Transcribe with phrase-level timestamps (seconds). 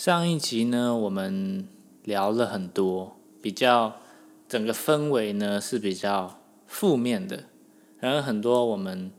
[0.00, 1.68] 上一集呢，我们
[2.04, 3.96] 聊了很多，比较
[4.48, 7.44] 整个氛围呢是比较负面的，
[7.98, 9.12] 然后很多我们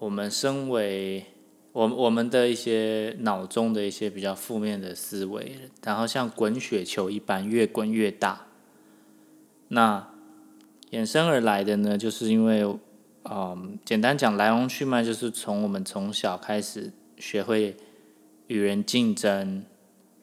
[0.00, 1.26] 我们身为
[1.70, 8.48] 我我们的一些脑中的一些比较负面的思维，然后像滚雪球一般越滚越大。
[9.68, 10.08] 那
[10.90, 12.64] 衍生而来的呢，就是因为，
[13.30, 17.76] 嗯，简单讲来龙去脉，就是从我们从小开始学会
[18.48, 19.64] 与人竞争，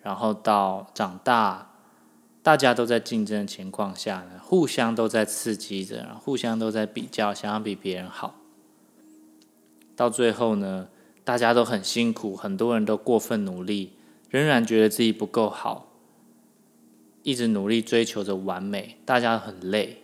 [0.02, 1.74] 然后到长大，
[2.42, 8.36] 大家都在竞争的情况下呢，互相都在刺激着，互相都在比较，想要比别人好。
[9.96, 10.88] 到最后呢，
[11.24, 13.94] 大家都很辛苦，很多人都过分努力，
[14.30, 15.88] 仍然觉得自己不够好。
[17.24, 20.02] 一直努力追求着完美，大家很累，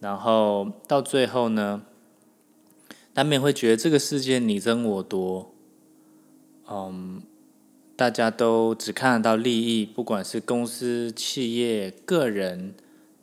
[0.00, 1.82] 然后到最后呢，
[3.12, 5.52] 难免会觉得这个世界你争我夺，
[6.70, 7.22] 嗯，
[8.02, 12.74] 大家都只看得到利益，不管是公司、企业、个人，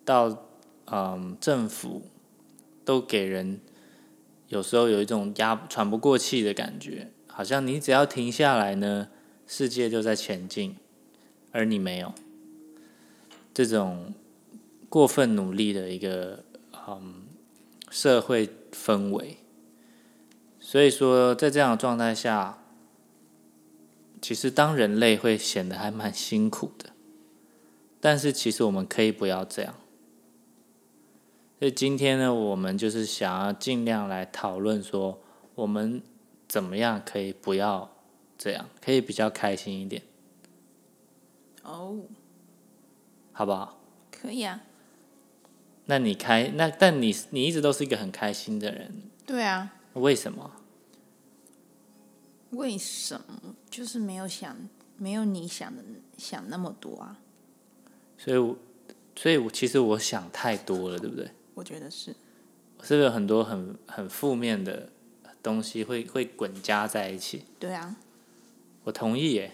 [0.05, 0.45] 到
[0.89, 2.03] 嗯政府，
[2.85, 3.59] 都给人
[4.47, 9.09] 有时候有一种压喘不过气的感觉，好像你只要停下来呢，
[9.45, 10.77] 世界就在前进，
[11.51, 12.13] 而你没有。
[13.53, 14.13] 这种
[14.87, 16.45] 过分努力的一个
[16.87, 17.23] 嗯
[17.89, 19.39] 社会氛围，
[20.57, 22.63] 所以说在这样的状态下，
[24.21, 26.91] 其实当人类会显得还蛮辛苦的。
[28.01, 29.75] 但是其实我们可以不要这样。
[31.59, 35.19] 所以今天呢，我们就是想要尽量来讨论说，
[35.55, 36.01] 我们
[36.47, 37.93] 怎么样可以不要
[38.37, 40.01] 这样，可以比较开心一点。
[41.63, 41.99] 哦。
[43.33, 43.81] 好不好？
[44.11, 44.61] 可以啊。
[45.85, 49.09] 那你开那，但你你一直都是一个很开心的人。
[49.25, 49.73] 对啊。
[49.93, 50.51] 为什么？
[52.51, 53.55] 为什么？
[53.69, 54.55] 就是没有想，
[54.97, 55.83] 没有你想的
[56.17, 57.19] 想那么多啊。
[58.17, 58.57] 所以，我
[59.15, 61.29] 所以，我其实我想太多了，对不对？
[61.53, 62.15] 我觉得是。
[62.81, 64.89] 是不是有很多很很负面的
[65.43, 67.43] 东西会会滚加在一起？
[67.59, 67.97] 对啊。
[68.85, 69.51] 我同意耶。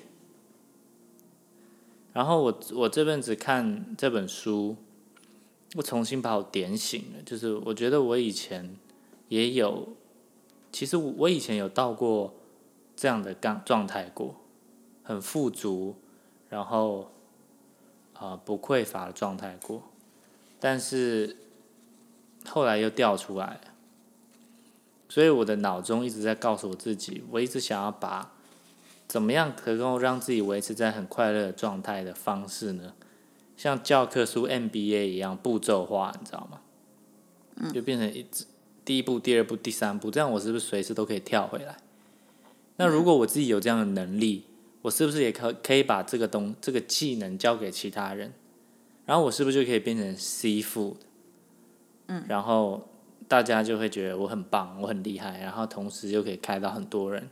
[2.13, 4.77] 然后我我这辈子看这本书，
[5.75, 7.21] 我重新把我点醒了。
[7.25, 8.77] 就是我觉得我以前
[9.27, 9.89] 也有，
[10.71, 12.33] 其实我以前有到过
[12.95, 14.35] 这样的状状态过，
[15.03, 15.95] 很富足，
[16.49, 17.11] 然后
[18.13, 19.83] 啊不匮乏的状态过，
[20.59, 21.37] 但是
[22.47, 23.59] 后来又掉出来，
[25.09, 28.31] 所以我的脑中一直在告诉我自己，我一直想要把。
[29.07, 32.95] 怎么样可够让自己维持在很快乐的状态的方式呢？
[33.55, 36.59] 像教科书 MBA 一样步骤化，你知道吗？
[37.57, 37.71] 嗯。
[37.71, 38.25] 就变成一
[38.83, 41.77] 第一步、第二步、第三步，这样我是不是随时都可以跳回来？
[42.77, 44.43] 那如果我自己有这样的能力，
[44.81, 48.33] 我是不是也可可以把这个东这个技能交给其他人？
[49.05, 50.97] 然后我是不是就可以变成 C 富？
[52.07, 52.23] 嗯。
[52.27, 52.87] 然后
[53.27, 57.29] 大家就会觉得我很棒，我很厉害，然后同时又可以开到很多人。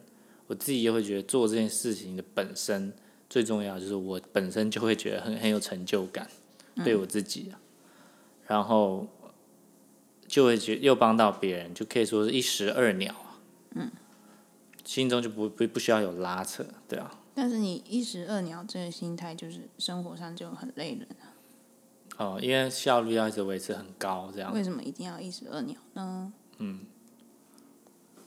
[0.48, 2.94] 我自己又会觉得做这件事情的本身
[3.30, 6.28] 最重要，就是我本身就会觉得很很有成就感，
[6.84, 7.52] 对我自己，
[8.46, 9.08] 然后
[10.28, 13.16] 就会觉又帮到别人，就可以说是一石二鸟
[13.76, 13.90] 嗯，
[14.84, 17.20] 心中就不不不需要有拉扯，对啊。
[17.36, 21.34] 但是你一石二鸟这个心态，就是生活上就很累人啊。
[22.18, 24.54] 哦，因为效率要一直维持很高，这样。
[24.54, 26.32] 为什么一定要一石二鸟呢？
[26.60, 26.82] 嗯，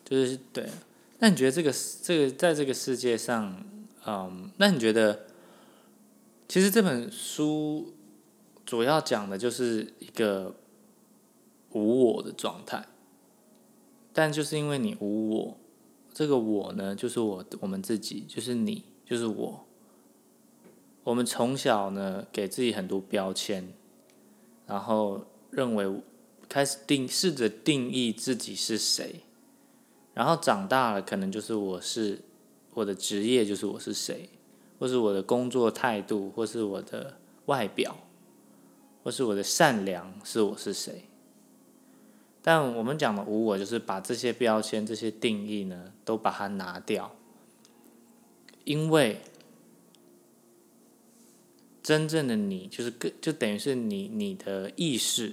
[0.05, 0.69] 就是对。
[1.19, 1.73] 那你觉得这个
[2.03, 3.65] 这个在这个世界上，
[4.05, 5.27] 嗯，那你觉得，
[6.49, 7.95] 其实这本书
[8.67, 10.57] 主要讲的就是一个
[11.71, 12.85] 无我的状态，
[14.13, 15.59] 但就是因为你无我，
[16.17, 19.67] 这个我呢，就是我我们自己，就是你，就是我，
[21.05, 23.69] 我们从小呢给自己很多标签，
[24.67, 26.01] 然后认为
[26.49, 29.21] 开始定试着定义自己是谁。
[30.15, 32.19] 然后长大了，可能就是我是
[32.73, 34.31] 我的职业，就是我是谁，
[34.79, 37.95] 或是我的工作态度，或是我的外表，
[39.05, 41.05] 或是我的善良，是我是谁。
[42.47, 47.17] 但我们讲的无我，就是把这些标签、这些定义呢，都把它拿掉，
[48.63, 49.21] 因为
[51.83, 55.33] 真正的你，就是个，就等于是你你的意识，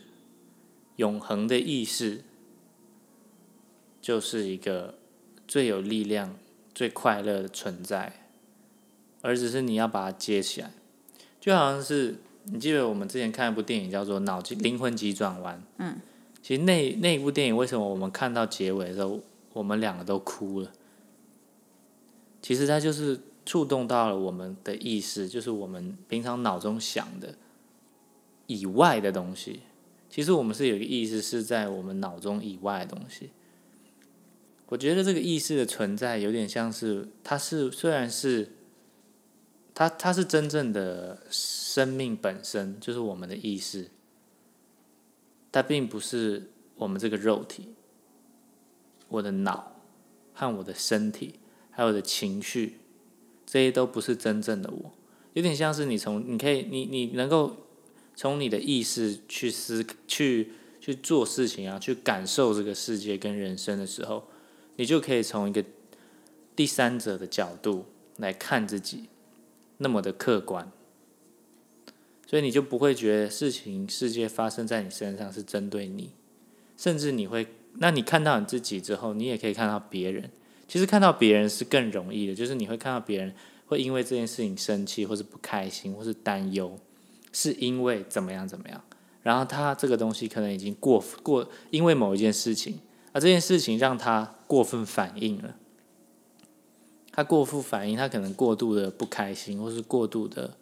[0.96, 2.24] 永恒的意识。
[4.02, 4.96] 就是一个
[5.48, 6.36] 最有力量、
[6.74, 8.26] 最快乐的存在，
[9.22, 10.72] 而只是你要把它接起来，
[11.40, 15.60] 就好像是你记得我们之前看一部电影叫做《脑筋灵魂急转弯》。
[15.78, 16.02] 嗯。
[16.44, 19.22] 其实那那一部电影为什么我们看到结尾的时候，
[19.54, 20.70] 我们两个都哭了？
[22.42, 27.36] 其实它就是触动到了我们的意识，就是我们平常脑中想的
[28.48, 29.62] 以外的东西。
[30.10, 33.32] 其实我们是有一个意识是在我们脑中以外的东西。
[34.68, 38.52] 我觉得这个意识的存在有点像是，它是虽然是，
[39.74, 43.90] 它它是真正的生命本身，就是我们的意识，
[45.54, 47.70] 它并不是我们这个肉体，
[49.08, 49.78] 我的脑
[50.34, 51.36] 和我的身体，
[51.72, 52.80] 还有我的情绪，
[53.46, 54.92] 这些都不是真正的我。
[55.32, 57.56] 有点像是你从你可以你你能够
[58.14, 60.52] 从你的意识去思去
[60.82, 64.28] 去做事情啊，去感受这个世界跟人生的时候。
[64.76, 65.64] 你就可以从一个
[66.56, 67.86] 第三者的角度
[68.18, 69.08] 来看自己，
[69.78, 70.72] 那么的客观，
[72.26, 76.12] 所以你就不会觉得事情、世界发生在你身上是针对你，
[76.78, 77.48] 甚至你会，
[77.80, 80.30] 那你看到你自己之后，你也可以看到别人。
[80.68, 83.34] 其实看到别人是更容易的，就是你会看到别人
[83.68, 86.80] 会因为这件事情生气，或是不开心，或是担忧，
[87.32, 88.82] 是因为怎么样怎么样，
[89.22, 92.80] 然后他这个东西可能已经过过，因为某一件事情。
[93.12, 95.56] 而这件事情让他过分反应了，
[97.12, 100.58] 他过分反应，他可能过度的不开心，或是过度的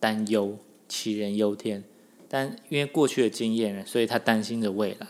[0.00, 0.56] 担忧，
[0.92, 1.82] 杞人忧天。
[2.28, 5.06] 但因为过去的经验，所以他担心着未来。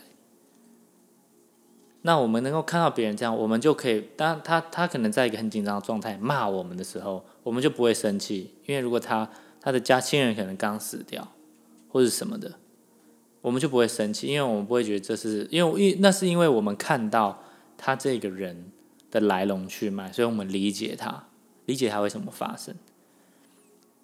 [2.03, 9.29] 那我们能够看到别人这样，我们就可以，当他他可能在一个很紧张的状态骂我们的时候，我们就不会生气，因为如果他
[9.61, 11.33] 他的家亲人可能刚死掉，
[11.89, 12.53] 或者什么的。
[13.41, 17.43] 我们就不会生气，因为我们不会觉得这是因为因那是因为我们看到
[17.77, 18.71] 他这个人
[19.11, 21.29] 的来龙去脉，所以我们理解他，
[21.67, 22.75] 理解他为什么发生。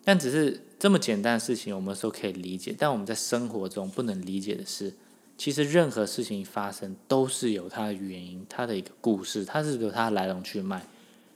[0.08, 4.94] 但只是这么简单的事情，我们说可以理解，但我们在生活中不能理解的是，
[5.36, 10.86] 其实任何事情发生都是有它的原因，它的一个故事，它是有它的来龙去脉。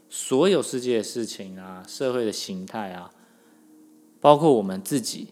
[0.08, 3.12] 所有世界的事情啊，社会的形态啊，
[4.22, 5.28] 包括我们自己，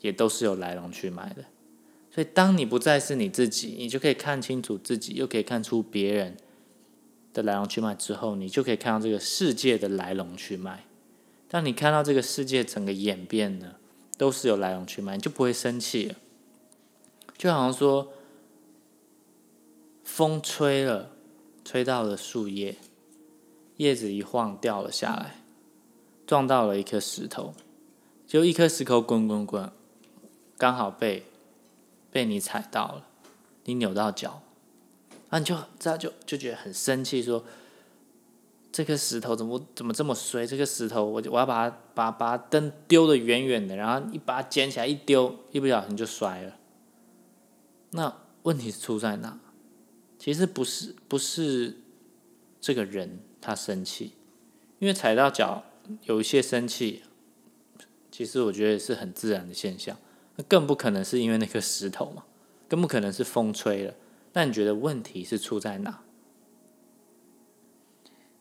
[0.00, 1.44] 也都是有来龙去脉的。
[2.10, 6.34] 所以，当你不再是你自己，你就可以看清楚自己，又可以看出别人
[7.34, 10.86] 的来龙去脉之后，你就可以看到这个世界的来龙去脉。
[11.50, 13.74] 当你看到这个世界整个演变呢，
[14.16, 16.14] 都是有来龙去脉，你就不会生气了。
[17.36, 18.12] 就好像说，
[20.04, 21.10] 风吹了，
[21.64, 22.76] 吹到了树叶，
[23.78, 25.42] 叶子一晃掉了下来，
[26.24, 27.52] 撞到了一颗石头，
[28.26, 29.70] 就一颗石头滚滚滚，
[30.56, 31.24] 刚好被。
[32.12, 33.06] 被你踩到了，
[33.66, 34.42] 你扭到脚，
[35.28, 37.44] 啊，你就这样就就觉得很生气，说
[38.72, 40.46] 这颗石头怎么怎么这么衰？
[40.46, 46.56] 这个石头，我我要把它把把灯丢的远远的，然后一把它捡起来一丢，一不小心就摔了。
[47.90, 49.38] 那问题出在哪？
[50.18, 51.78] 其实不是不是
[52.60, 54.12] 这个人他生气，
[54.78, 55.64] 因为踩到脚
[56.04, 57.02] 有一些生气，
[58.10, 59.96] 其实我觉得是很自然的现象。
[60.36, 62.22] 那更不可能是因为那颗石头嘛，
[62.68, 63.94] 更不可能是风吹了。
[64.34, 66.02] 那你觉得问题是出在哪？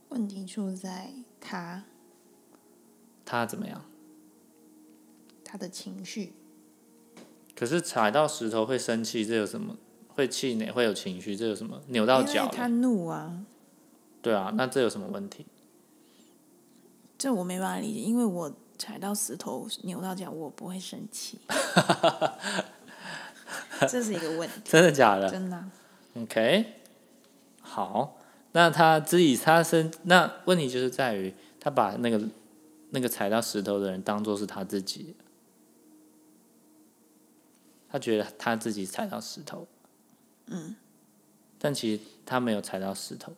[0.09, 1.85] 问题出在他，
[3.25, 3.85] 他怎么样？
[5.43, 6.33] 他的情绪。
[7.55, 9.77] 可是踩到石头会生气，这有什么？
[10.09, 11.81] 会气馁，会有情绪，这有什么？
[11.87, 13.45] 扭到脚，他怒啊。
[14.21, 15.45] 对啊，那这有什么问题？
[17.17, 18.53] 这我没办法理解，因为我。
[18.79, 21.37] 踩到石头扭到脚，我不会生气。
[23.89, 24.61] 这是一个问题。
[24.63, 25.29] 真的假的？
[25.29, 25.65] 真的。
[26.15, 26.65] OK，
[27.59, 28.18] 好，
[28.51, 32.21] 那他自己他生那问题就是在于他把那个
[32.89, 35.15] 那个踩到石头的人当做是他自己，
[37.89, 39.67] 他觉得他自己踩到石头。
[40.47, 40.75] 嗯。
[41.59, 43.33] 但其实他没有踩到石头，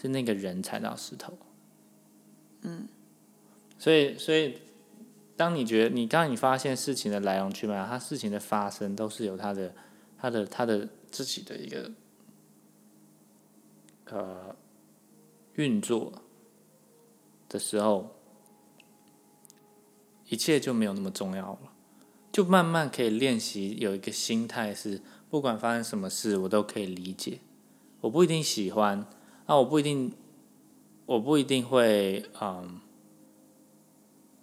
[0.00, 1.36] 是那个人踩到石头。
[2.60, 2.86] 嗯。
[3.78, 4.58] 所以，所以，
[5.36, 9.74] 当你觉得你当你发现事情的来龙去脉，他事情的发生都是有他的、
[10.16, 11.90] 他的、他的自己的一个
[14.12, 14.54] 呃
[15.54, 16.12] 运作
[17.48, 18.10] 的时候，
[20.28, 21.72] 一切就没有那么重要了，
[22.30, 25.00] 就慢慢可以练习有一个心态是，
[25.30, 27.40] 不管发生什么事，我都可以理解。
[28.02, 29.06] 我不一定喜欢，
[29.46, 30.12] 啊，我不一定，
[31.06, 32.80] 我不一定会，嗯。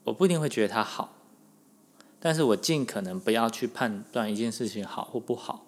[0.06, 1.14] 我不一定会觉得它好，
[2.20, 5.68] 但是我尽可能不要去判断一件事情好或不好，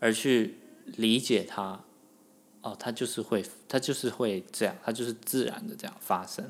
[0.00, 1.84] 而去理解它。
[2.62, 6.44] 哦，它就是会，它就是会这样，它就是自然的这样发生。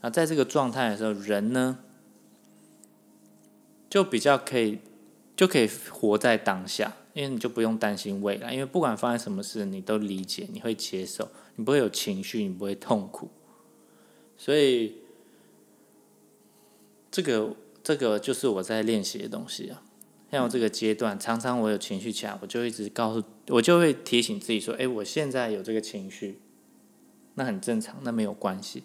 [0.00, 1.78] 那在这个状态的时候，人呢，
[3.88, 4.78] 就比较可以，
[5.36, 13.30] 就可以活在当下，因为你就不用担心未来，因为不管发生什么事，你都理解，你会接受，你不会有情绪，你不会痛苦。
[14.36, 14.96] 所以
[17.10, 19.82] 这个这个就是我在练习的东西啊。
[20.30, 26.38] 像我这个阶段，常常我有情绪起来，我就一直告诉，我就会提醒自己说：“哎，我现在有这个情绪，
[27.34, 28.84] 那很正常，那没有关系。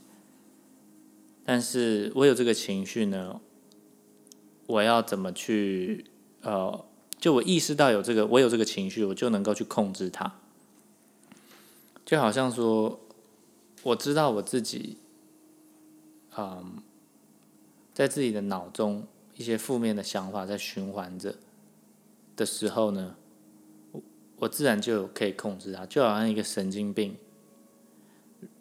[1.45, 3.41] 但是我有这个情绪呢，
[4.67, 6.05] 我要怎么去？
[6.41, 6.85] 呃，
[7.17, 10.39] 就我意识到有这个，我有这个情绪，我就能够去控制它。
[12.05, 12.99] 就好像说，
[13.83, 14.97] 我知道我自己，
[16.37, 16.81] 嗯，
[17.93, 19.07] 在自己的脑中。”
[19.39, 21.33] 一些负面的想法在循环着
[22.35, 23.15] 的时候呢，
[24.39, 27.15] 我自然就可以控制它，就好像一个神经病，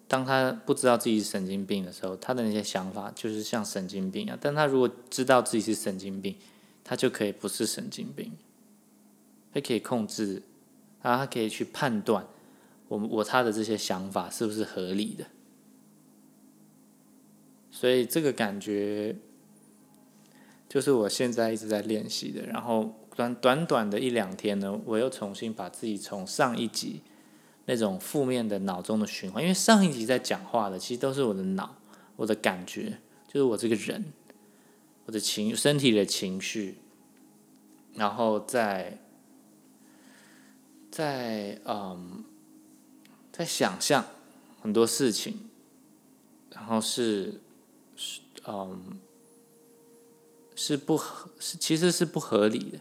[0.07, 4.37] 当他不知道自己是神经病的时候，他的那些想法就是像神经病啊。
[4.39, 6.35] 但他如果知道自己是神经病，
[6.83, 8.33] 他就可以不是神经病，
[9.53, 10.43] 他可以控制，
[11.01, 12.27] 然后他可以去判断
[12.87, 15.25] 我我他的这些想法是不是合理的。
[17.71, 19.15] 所以这个感觉。
[20.71, 27.01] 就是我现在一直在练习的，然后短短短的一两天呢，我又重新把自己从上一集
[27.65, 31.75] 那种负面的脑中的循环，因为上一集在讲话的其实都是我的脑，
[32.15, 32.97] 我的感觉，
[33.27, 34.13] 就是我这个人，
[35.05, 36.77] 我的情身体的情绪，
[37.95, 38.97] 然后在
[40.89, 42.23] 在嗯，
[43.33, 44.05] 在想象
[44.61, 45.37] 很多事情，
[46.51, 47.41] 然后是
[47.97, 48.97] 是嗯。
[50.61, 52.79] 是不合，其实是不合理的，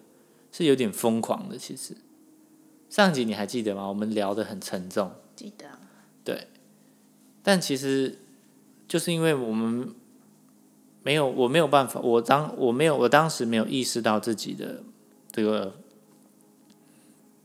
[0.59, 1.57] 是有点疯狂的。
[1.57, 1.97] 其实
[2.91, 3.87] 上集你还记得吗？
[3.87, 5.13] 我们聊得很沉重。
[5.37, 5.67] 记得。
[6.25, 6.49] 对，
[7.45, 8.19] 但其实
[8.89, 9.95] 就是因为我们
[11.05, 14.83] 没有，我没有办法，我当我没有，我当时没有意识到自己的
[15.31, 15.77] 这个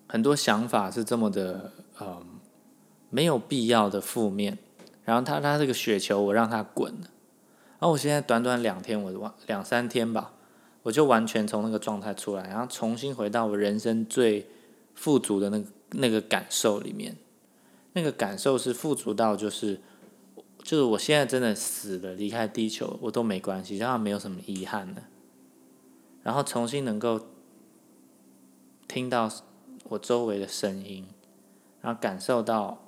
[0.08, 2.26] 很多想法是这么的，嗯，
[3.12, 4.58] 没有必要的负面。
[5.06, 7.10] 然后他他这个雪球，我让他滚了。
[7.78, 10.33] 然后我现在短短两天，我忘两三天吧，
[10.84, 14.48] 我就完全从那个状态出来，然后重新回到我人生最
[14.94, 17.18] 富足的那个那个感受里面。
[17.94, 19.80] 那个感受是富足到就是，
[20.62, 25.04] 就是我现在真的死了，离开地球我都没关系，然后没有什么遗憾的。
[26.22, 27.28] 然后重新能够
[28.88, 29.30] 听到
[29.86, 31.06] 我周围的声音，
[31.82, 32.86] 然后感受到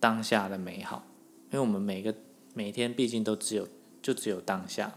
[0.00, 1.04] 当下的美好，
[1.50, 2.14] 因为我们每个
[2.54, 3.68] 每天毕竟都只有。
[4.00, 4.94] 就只有当下，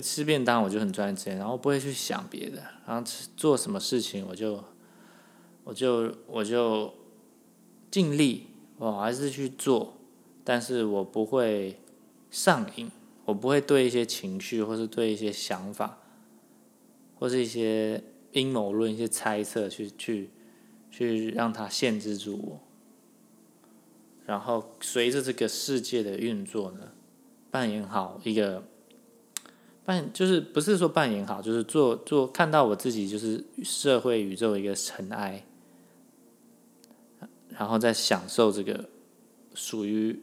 [0.00, 4.62] 吃便当我就很专心，然后不会去想别的，然后做什么事情我就，
[5.64, 6.92] 我就我就
[7.90, 8.48] 尽力，
[8.78, 9.96] 我还是去做，
[10.44, 11.80] 但是我不会
[12.30, 12.90] 上瘾，
[13.24, 15.98] 我不会对一些情绪或是对一些想法，
[17.18, 20.30] 或是一些阴谋论、一些猜测去去
[20.90, 22.60] 去让它限制住我，
[24.26, 26.92] 然后随着这个世界的运作呢。
[27.48, 28.62] 扮演好一个
[29.86, 35.46] 扮，就是不是说扮演好，就是做做看到我自己就是社会宇宙一个尘埃，
[37.48, 38.88] 然后再享受这个
[39.54, 40.20] 属于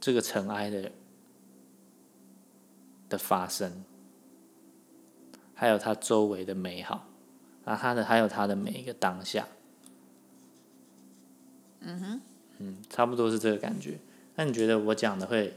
[0.00, 0.90] 这个尘埃的
[3.08, 3.84] 的发生，
[5.54, 7.06] 还有它周围的美好，
[7.64, 9.46] 啊，它的还有它的每一个当下，
[11.80, 12.20] 嗯哼，
[12.58, 14.00] 嗯，差不多是这个感觉。
[14.34, 15.54] 那你觉得我讲的会？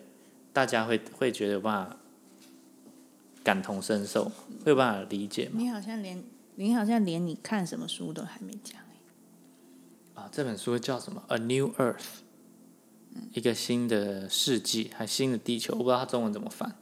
[0.53, 1.95] 大家会会觉得有办法
[3.43, 4.25] 感同身受，
[4.63, 5.55] 会有办法理解吗？
[5.57, 6.23] 你好像连
[6.55, 8.79] 你好像连你看什么书都还没讲
[10.13, 12.19] 啊，这本书叫什么？A New Earth，
[13.33, 16.75] 一个新的世纪，还新的地球，我不知道它中文怎么翻。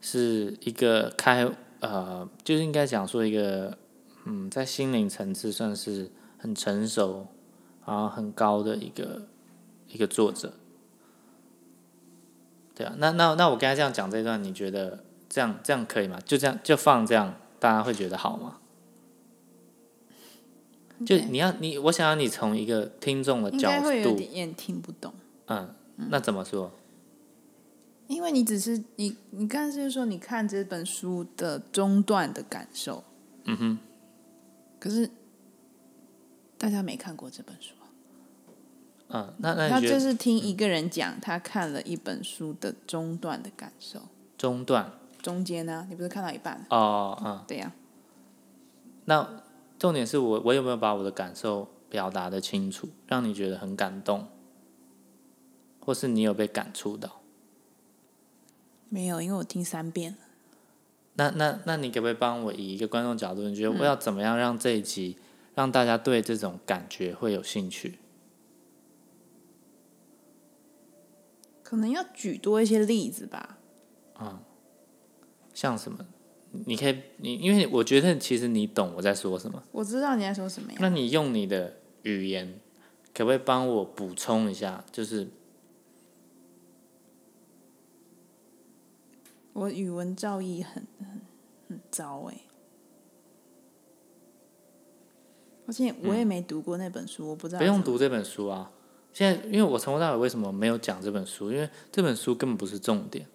[0.00, 1.50] 是一个开
[1.80, 3.76] 呃，就是应该讲说一个
[4.24, 7.26] 嗯，在心灵层次算是很成熟
[7.84, 9.26] 然后很高的一个
[9.88, 10.52] 一个作者。
[12.76, 16.18] 对啊，那那那我刚才这样讲这段，你觉得这样这样可以吗？
[16.24, 18.58] 就这样就放这样，大家会觉得好吗？
[21.06, 25.14] 就你要你，我想要你从一个听众的角度，有点听不懂。
[25.46, 25.72] 嗯，
[26.10, 26.72] 那怎么说？
[28.08, 33.04] 因为你只是你，你刚才是说你看这本书的中段的感受。
[33.44, 33.78] 嗯哼。
[34.80, 35.10] 可是
[36.56, 37.74] 大家没看过这本书。
[39.10, 44.00] 嗯，那那他就是听一个人讲他看了一本书的中段的感受。
[44.36, 44.92] 中段。
[45.20, 45.86] 中间呢？
[45.88, 46.66] 你不是看到一半？
[46.70, 47.44] 哦，嗯。
[47.46, 47.72] 对呀。
[49.04, 49.42] 那
[49.78, 54.28] 重点是我，我有没有把我的感受表达的清楚，让你觉得很感动，
[55.80, 57.20] 或是你有被感触到？
[58.88, 60.18] 没有，因为我听三遍了。
[61.14, 65.18] 那那那你可不可以帮我以一个观众角度，你觉得我要怎么样让这一集
[65.54, 67.98] 让大家对这种感觉会有兴趣？
[71.62, 73.58] 可能要举多一些例子吧。
[75.60, 75.98] 像什么？
[76.66, 80.78] 你可以，你因为我觉得其实你懂我在说什么，我知道你在说什么呀。
[80.80, 82.60] 那你用你的语言，
[83.12, 84.84] 可不可以帮我补充一下？
[84.92, 85.26] 就是
[89.52, 91.20] 我语文造诣很很
[91.68, 92.42] 很糟哎、
[95.66, 97.58] 而且我也没读过那本书，我不知道。
[97.58, 97.82] 不用。
[97.82, 98.70] 读这本书啊。
[99.12, 101.50] 现在，因为我从头到尾为什么没有讲这本书？
[101.50, 103.26] 因为这本书根本不是重点，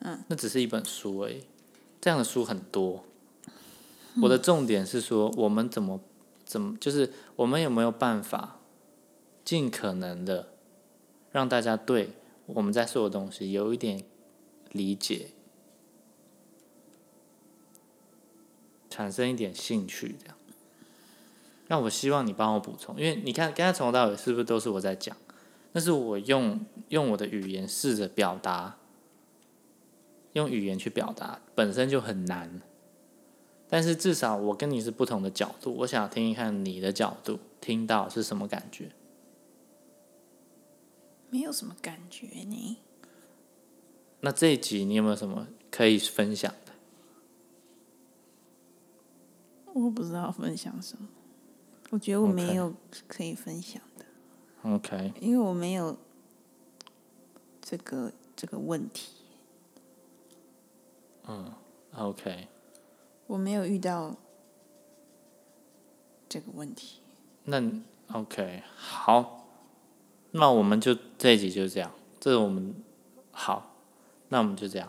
[0.00, 1.44] 嗯，那只是一本书而已。
[2.02, 3.04] 这样的书很多。
[4.20, 6.00] 我的重点是说，我们怎么
[6.44, 8.58] 怎么，就是我们有没有办法，
[9.44, 10.48] 尽可能的
[11.30, 12.10] 让大家对
[12.46, 14.02] 我们在说的东西有一点
[14.72, 15.28] 理解，
[18.90, 20.36] 产生一点兴趣，这样。
[21.68, 25.16] 那我希望你帮我补充，因为你看，刚才从头到尾是不是都是我在讲？
[25.74, 28.76] 那是我用用我的语言试着表达，
[30.32, 32.60] 用语言去表达本身就很难。
[33.68, 38.90] 但是至少我跟你是不同的角度，我想听一看你的角度，听到是什么感觉？
[41.30, 42.78] 没有什么感觉呢。
[44.20, 46.72] 那这一集你有没有什么可以分享的？
[49.72, 51.08] 我不知道分享什么，
[51.88, 52.74] 我觉得我没有
[53.08, 54.04] 可以分享的
[54.62, 55.96] OK，因为我没有
[57.62, 59.12] 这个这个问题，
[61.96, 62.48] OK，
[63.26, 64.16] 我没有遇到
[66.28, 67.00] 这个问题。
[67.44, 67.62] 那
[68.12, 69.46] OK 好，
[70.32, 72.74] 那我们就这一集就这样，这是我们
[73.30, 73.74] 好，
[74.28, 74.88] 那我们就这样，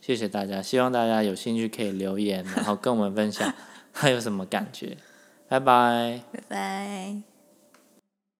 [0.00, 3.52] 谢谢大家，希望大家有兴趣可以留言，然后跟我们分享
[3.92, 4.96] 还有什么感觉，
[5.48, 6.22] 拜拜。
[6.32, 7.31] 拜拜。